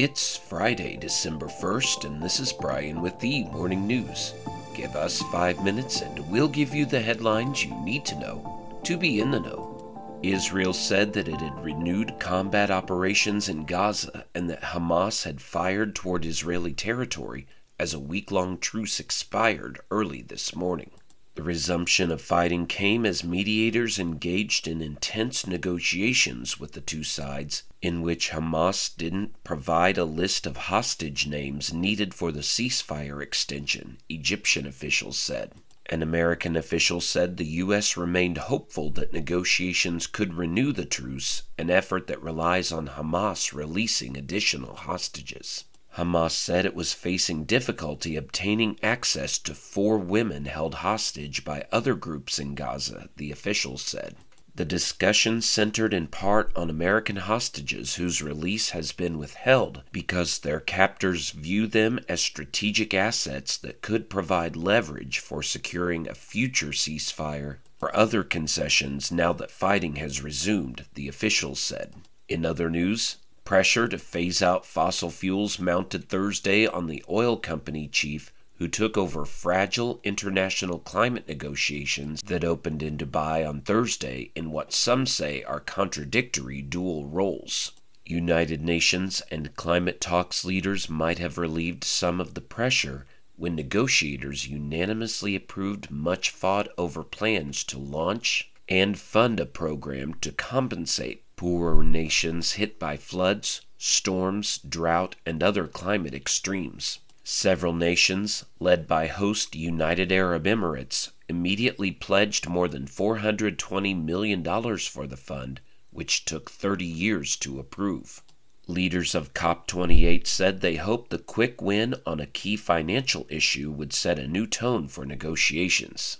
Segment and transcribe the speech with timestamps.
[0.00, 4.32] It's Friday, December 1st, and this is Brian with the Morning News.
[4.74, 8.96] Give us five minutes and we'll give you the headlines you need to know to
[8.96, 10.18] be in the know.
[10.22, 15.94] Israel said that it had renewed combat operations in Gaza and that Hamas had fired
[15.94, 17.46] toward Israeli territory
[17.78, 20.92] as a week long truce expired early this morning.
[21.36, 27.62] The resumption of fighting came as mediators engaged in intense negotiations with the two sides,
[27.80, 33.98] in which Hamas didn't provide a list of hostage names needed for the ceasefire extension,
[34.08, 35.52] Egyptian officials said.
[35.86, 37.96] An American official said the U.S.
[37.96, 44.16] remained hopeful that negotiations could renew the truce, an effort that relies on Hamas releasing
[44.16, 45.64] additional hostages.
[45.96, 51.94] Hamas said it was facing difficulty obtaining access to four women held hostage by other
[51.94, 54.16] groups in Gaza, the officials said.
[54.54, 60.60] The discussion centered in part on American hostages whose release has been withheld because their
[60.60, 67.58] captors view them as strategic assets that could provide leverage for securing a future ceasefire
[67.80, 71.94] or other concessions now that fighting has resumed, the officials said.
[72.28, 73.16] In other news,
[73.50, 78.96] Pressure to phase out fossil fuels mounted Thursday on the oil company chief who took
[78.96, 85.42] over fragile international climate negotiations that opened in Dubai on Thursday in what some say
[85.42, 87.72] are contradictory dual roles.
[88.06, 93.04] United Nations and climate talks leaders might have relieved some of the pressure
[93.34, 100.30] when negotiators unanimously approved much fought over plans to launch and fund a program to
[100.30, 107.00] compensate poorer nations hit by floods, storms, drought, and other climate extremes.
[107.24, 114.44] Several nations, led by host United Arab Emirates, immediately pledged more than $420 million
[114.78, 115.60] for the fund,
[115.90, 118.22] which took 30 years to approve.
[118.66, 123.92] Leaders of COP28 said they hoped the quick win on a key financial issue would
[123.92, 126.18] set a new tone for negotiations.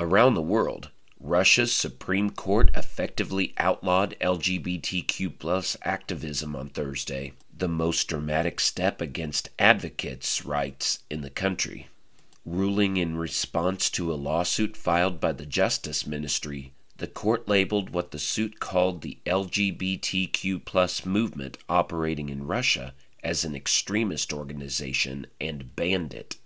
[0.00, 0.90] Around the world,
[1.26, 5.38] Russia's Supreme Court effectively outlawed LGBTQ
[5.82, 11.88] activism on Thursday, the most dramatic step against advocates' rights in the country.
[12.44, 18.10] Ruling in response to a lawsuit filed by the Justice Ministry, the court labeled what
[18.10, 22.92] the suit called the LGBTQ movement operating in Russia
[23.22, 26.36] as an extremist organization and banned it.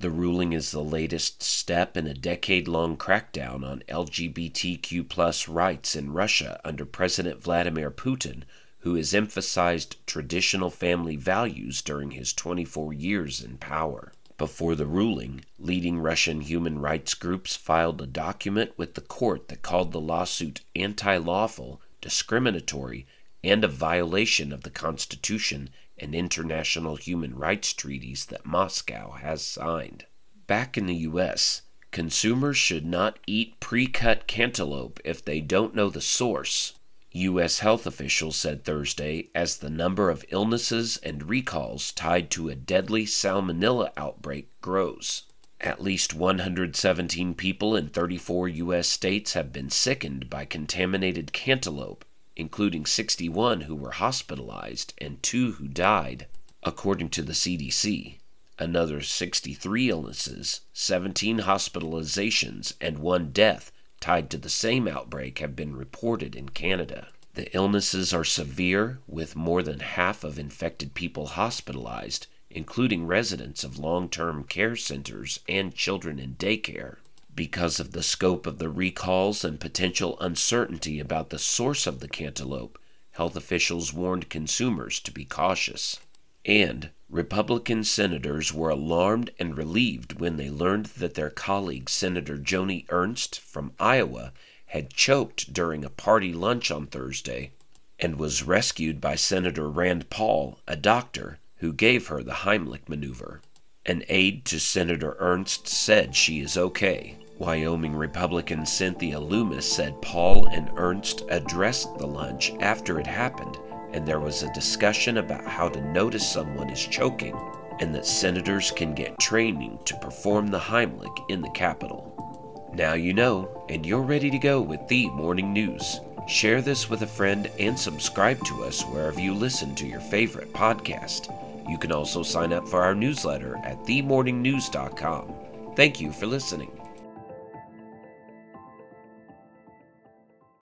[0.00, 6.12] The ruling is the latest step in a decade long crackdown on LGBTQ rights in
[6.12, 8.44] Russia under President Vladimir Putin,
[8.80, 14.12] who has emphasized traditional family values during his 24 years in power.
[14.36, 19.62] Before the ruling, leading Russian human rights groups filed a document with the court that
[19.62, 23.04] called the lawsuit anti lawful, discriminatory,
[23.42, 25.70] and a violation of the Constitution
[26.00, 30.06] and international human rights treaties that Moscow has signed.
[30.46, 35.90] Back in the U.S., consumers should not eat pre cut cantaloupe if they don't know
[35.90, 36.74] the source.
[37.12, 37.60] U.S.
[37.60, 43.06] health officials said Thursday as the number of illnesses and recalls tied to a deadly
[43.06, 45.24] salmonella outbreak grows.
[45.60, 48.86] At least 117 people in 34 U.S.
[48.86, 52.04] states have been sickened by contaminated cantaloupe,
[52.38, 56.26] including 61 who were hospitalized and two who died,
[56.62, 58.14] according to the CDC.
[58.58, 65.76] Another 63 illnesses, 17 hospitalizations, and one death tied to the same outbreak have been
[65.76, 67.08] reported in Canada.
[67.34, 73.78] The illnesses are severe, with more than half of infected people hospitalized, including residents of
[73.78, 76.96] long term care centers and children in daycare.
[77.38, 82.08] Because of the scope of the recalls and potential uncertainty about the source of the
[82.08, 82.80] cantaloupe,
[83.12, 86.00] health officials warned consumers to be cautious.
[86.44, 92.86] And Republican senators were alarmed and relieved when they learned that their colleague, Senator Joni
[92.88, 94.32] Ernst from Iowa,
[94.66, 97.52] had choked during a party lunch on Thursday
[98.00, 103.42] and was rescued by Senator Rand Paul, a doctor, who gave her the Heimlich maneuver.
[103.86, 107.14] An aide to Senator Ernst said she is okay.
[107.38, 113.56] Wyoming Republican Cynthia Lummis said Paul and Ernst addressed the lunch after it happened,
[113.92, 117.38] and there was a discussion about how to notice someone is choking,
[117.78, 122.70] and that senators can get training to perform the Heimlich in the Capitol.
[122.74, 126.00] Now you know, and you're ready to go with the morning news.
[126.26, 130.52] Share this with a friend and subscribe to us wherever you listen to your favorite
[130.52, 131.32] podcast.
[131.70, 135.34] You can also sign up for our newsletter at themorningnews.com.
[135.76, 136.77] Thank you for listening.